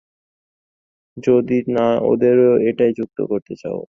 [1.17, 3.81] যদি না ওদেরও এটায় যুক্ত করতে চাও।